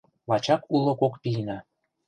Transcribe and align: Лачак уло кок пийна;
Лачак 0.29 0.61
уло 0.75 0.91
кок 1.01 1.13
пийна; 1.21 1.57